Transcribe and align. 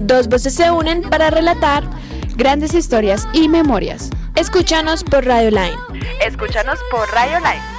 Dos 0.00 0.28
voces 0.28 0.54
se 0.54 0.70
unen 0.70 1.02
para 1.02 1.30
relatar 1.30 1.84
grandes 2.36 2.74
historias 2.74 3.26
y 3.32 3.48
memorias. 3.48 4.10
Escúchanos 4.34 5.04
por 5.04 5.24
Radio 5.24 5.50
Line. 5.50 5.76
Escúchanos 6.26 6.78
por 6.90 7.08
Radio 7.10 7.38
Line. 7.38 7.71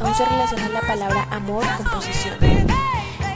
Aún 0.00 0.14
se 0.14 0.24
relaciona 0.24 0.68
la 0.68 0.80
palabra 0.80 1.26
amor 1.30 1.64
con 1.76 1.86
posesión 1.86 2.36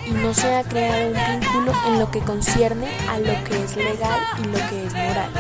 y 0.07 0.11
no 0.11 0.35
se 0.35 0.55
ha 0.55 0.65
creado 0.65 1.09
un 1.09 1.41
vínculo 1.41 1.73
en 1.87 1.99
lo 1.99 2.11
que 2.11 2.21
concierne 2.21 2.89
a 3.09 3.19
lo 3.19 3.45
que 3.45 3.63
es 3.63 3.77
legal 3.77 4.21
y 4.39 4.47
lo 4.47 4.59
que 4.69 4.87
es 4.87 4.93
moral. 4.93 5.31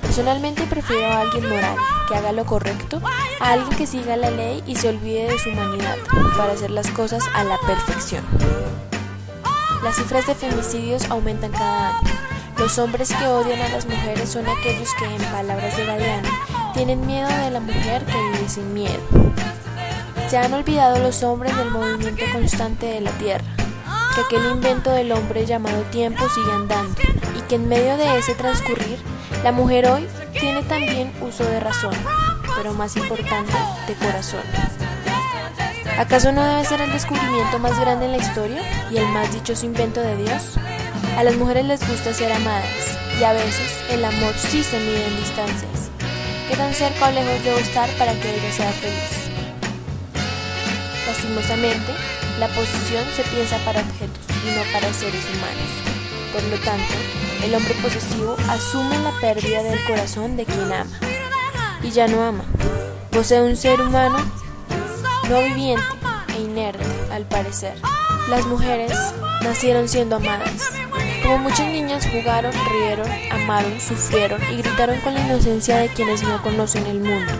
Personalmente 0.00 0.64
prefiero 0.64 1.06
a 1.06 1.20
alguien 1.20 1.48
moral, 1.48 1.76
que 2.08 2.16
haga 2.16 2.32
lo 2.32 2.44
correcto, 2.44 3.00
a 3.40 3.52
alguien 3.52 3.76
que 3.76 3.86
siga 3.86 4.16
la 4.16 4.30
ley 4.30 4.62
y 4.66 4.76
se 4.76 4.88
olvide 4.88 5.28
de 5.28 5.38
su 5.38 5.50
humanidad 5.50 5.96
para 6.36 6.52
hacer 6.52 6.70
las 6.70 6.88
cosas 6.90 7.22
a 7.34 7.44
la 7.44 7.58
perfección. 7.66 8.24
Las 9.82 9.96
cifras 9.96 10.26
de 10.26 10.34
femicidios 10.34 11.10
aumentan 11.10 11.50
cada 11.50 11.98
año. 11.98 12.10
Los 12.58 12.78
hombres 12.78 13.12
que 13.12 13.26
odian 13.26 13.60
a 13.60 13.68
las 13.70 13.86
mujeres 13.86 14.28
son 14.28 14.46
aquellos 14.48 14.90
que, 14.98 15.06
en 15.06 15.22
palabras 15.32 15.76
de 15.76 15.86
Galeano, 15.86 16.28
tienen 16.72 17.06
miedo 17.06 17.28
de 17.28 17.50
la 17.50 17.60
mujer 17.60 18.04
que 18.04 18.22
vive 18.32 18.48
sin 18.48 18.72
miedo. 18.72 19.00
Se 20.28 20.38
han 20.38 20.52
olvidado 20.54 20.98
los 20.98 21.22
hombres 21.22 21.56
del 21.56 21.70
movimiento 21.70 22.24
constante 22.32 22.86
de 22.86 23.00
la 23.00 23.10
Tierra, 23.12 23.44
que 24.14 24.20
aquel 24.22 24.50
invento 24.50 24.90
del 24.90 25.12
hombre 25.12 25.44
llamado 25.44 25.82
tiempo 25.84 26.28
sigue 26.28 26.52
andando 26.52 27.00
y 27.36 27.40
que 27.42 27.56
en 27.56 27.68
medio 27.68 27.96
de 27.96 28.18
ese 28.18 28.34
transcurrir, 28.34 28.98
la 29.44 29.52
mujer 29.52 29.86
hoy 29.86 30.08
tiene 30.32 30.62
también 30.62 31.12
uso 31.20 31.44
de 31.44 31.60
razón, 31.60 31.94
pero 32.56 32.72
más 32.72 32.96
importante, 32.96 33.52
de 33.86 33.94
corazón. 33.94 34.42
¿Acaso 35.98 36.32
no 36.32 36.42
debe 36.42 36.64
ser 36.64 36.80
el 36.80 36.92
descubrimiento 36.92 37.58
más 37.58 37.78
grande 37.78 38.06
en 38.06 38.12
la 38.12 38.18
historia 38.18 38.62
y 38.90 38.96
el 38.96 39.06
más 39.08 39.32
dichoso 39.32 39.66
invento 39.66 40.00
de 40.00 40.16
Dios? 40.16 40.54
A 41.18 41.22
las 41.22 41.36
mujeres 41.36 41.66
les 41.66 41.86
gusta 41.86 42.14
ser 42.14 42.32
amadas 42.32 42.98
y 43.20 43.24
a 43.24 43.32
veces 43.32 43.70
el 43.90 44.04
amor 44.04 44.32
sí 44.36 44.64
se 44.64 44.78
mide 44.78 45.06
en 45.06 45.16
distancias. 45.18 45.81
¿Qué 46.52 46.58
tan 46.58 46.74
cerca 46.74 47.08
o 47.08 47.12
lejos 47.12 47.42
debo 47.44 47.56
estar 47.56 47.88
para 47.96 48.12
que 48.12 48.28
ella 48.28 48.52
sea 48.52 48.70
feliz? 48.72 49.30
Lastimosamente, 51.06 51.94
la 52.38 52.46
posesión 52.48 53.06
se 53.16 53.22
piensa 53.22 53.56
para 53.64 53.80
objetos 53.80 54.20
y 54.28 54.54
no 54.54 54.62
para 54.70 54.92
seres 54.92 55.24
humanos. 55.30 55.70
Por 56.30 56.42
lo 56.42 56.58
tanto, 56.58 56.92
el 57.42 57.54
hombre 57.54 57.72
posesivo 57.80 58.36
asume 58.50 58.98
la 58.98 59.12
pérdida 59.18 59.62
del 59.62 59.82
corazón 59.84 60.36
de 60.36 60.44
quien 60.44 60.70
ama. 60.70 61.00
Y 61.82 61.90
ya 61.90 62.06
no 62.06 62.22
ama. 62.22 62.44
Posee 63.10 63.40
un 63.40 63.56
ser 63.56 63.80
humano 63.80 64.18
no 65.30 65.42
viviente 65.44 65.82
e 66.36 66.40
inerte, 66.42 66.84
al 67.10 67.24
parecer. 67.24 67.80
Las 68.28 68.44
mujeres 68.44 68.92
nacieron 69.42 69.88
siendo 69.88 70.16
amadas. 70.16 70.70
Como 71.22 71.38
muchas 71.38 71.66
niñas 71.66 72.06
jugaron, 72.06 72.52
rieron, 72.70 73.08
amaron, 73.30 73.80
sufrieron 73.80 74.40
y 74.52 74.56
gritaron 74.56 74.98
con 75.00 75.14
la 75.14 75.20
inocencia 75.20 75.76
de 75.76 75.88
quienes 75.88 76.22
no 76.22 76.42
conocen 76.42 76.84
el 76.86 77.00
mundo. 77.00 77.32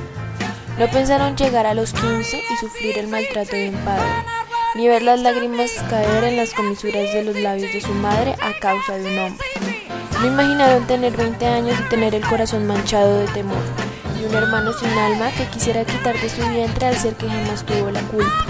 No 0.78 0.88
pensaron 0.88 1.37
llegar 1.37 1.66
a 1.66 1.75
los 1.75 1.93
15 1.93 2.38
y 2.38 2.56
sufrir 2.56 2.98
el 2.98 3.09
maltrato 3.09 3.56
de 3.56 3.70
un 3.70 3.76
padre, 3.84 4.06
ni 4.75 4.88
ver 4.88 5.03
las 5.03 5.20
lágrimas 5.20 5.70
caer 5.91 6.25
en 6.25 6.37
las 6.37 6.54
comisuras 6.54 7.12
de 7.12 7.25
los 7.25 7.37
labios 7.37 7.72
de 7.72 7.81
su 7.81 7.93
madre 7.93 8.37
a 8.41 8.59
causa 8.59 8.97
de 8.97 9.04
un 9.04 9.19
hombre. 9.19 9.47
No 10.20 10.26
imaginaron 10.28 10.87
tener 10.87 11.16
20 11.16 11.44
años 11.47 11.76
y 11.78 11.88
tener 11.88 12.14
el 12.14 12.25
corazón 12.25 12.66
manchado 12.66 13.19
de 13.19 13.26
temor, 13.28 13.62
y 14.20 14.25
un 14.25 14.34
hermano 14.34 14.72
sin 14.72 14.91
alma 14.91 15.31
que 15.32 15.47
quisiera 15.47 15.84
quitar 15.84 16.19
de 16.19 16.28
su 16.28 16.41
vientre 16.49 16.87
al 16.87 16.97
ser 16.97 17.14
que 17.14 17.28
jamás 17.28 17.66
tuvo 17.66 17.91
la 17.91 18.00
culpa. 18.03 18.47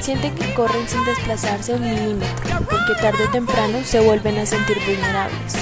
Sienten 0.00 0.34
que 0.34 0.54
corren 0.54 0.88
sin 0.88 1.04
desplazarse 1.04 1.74
un 1.74 1.82
milímetro, 1.82 2.58
porque 2.58 3.00
tarde 3.00 3.24
o 3.24 3.30
temprano 3.30 3.78
se 3.84 4.00
vuelven 4.00 4.38
a 4.38 4.46
sentir 4.46 4.78
vulnerables. 4.84 5.54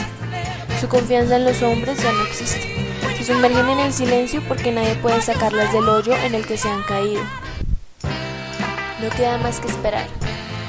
Su 0.80 0.88
confianza 0.88 1.36
en 1.36 1.44
los 1.44 1.60
hombres 1.62 2.00
ya 2.02 2.12
no 2.12 2.22
existe 2.22 2.78
se 3.18 3.34
sumergen 3.34 3.68
en 3.68 3.80
el 3.80 3.92
silencio 3.92 4.40
porque 4.46 4.70
nadie 4.70 4.94
puede 4.94 5.20
sacarlas 5.20 5.72
del 5.72 5.88
hoyo 5.88 6.14
en 6.24 6.36
el 6.36 6.46
que 6.46 6.56
se 6.56 6.68
han 6.68 6.84
caído. 6.84 7.20
No 9.02 9.10
queda 9.16 9.38
más 9.38 9.58
que 9.58 9.66
esperar 9.66 10.06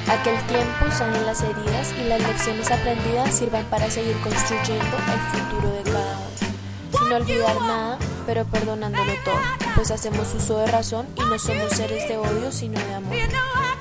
a 0.07 0.23
que 0.23 0.35
el 0.35 0.41
tiempo 0.47 0.89
sane 0.91 1.21
las 1.21 1.43
heridas 1.43 1.93
y 2.01 2.07
las 2.07 2.19
lecciones 2.19 2.71
aprendidas 2.71 3.35
sirvan 3.35 3.65
para 3.65 3.89
seguir 3.91 4.17
construyendo 4.21 4.97
el 4.97 5.39
futuro 5.39 5.71
de 5.73 5.83
cada 5.83 6.17
uno, 6.17 6.99
sin 6.99 7.13
olvidar 7.13 7.61
nada, 7.61 7.99
pero 8.29 8.45
perdonándolo 8.45 9.11
todo, 9.25 9.41
pues 9.73 9.89
hacemos 9.89 10.31
uso 10.35 10.59
de 10.59 10.67
razón 10.67 11.07
y 11.15 11.21
no 11.21 11.39
somos 11.39 11.71
seres 11.71 12.07
de 12.07 12.15
odio 12.17 12.51
sino 12.51 12.79
de 12.79 12.93
amor. 12.93 13.78